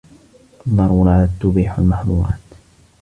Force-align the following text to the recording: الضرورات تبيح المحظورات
الضرورات 0.67 1.29
تبيح 1.39 1.79
المحظورات 1.79 2.39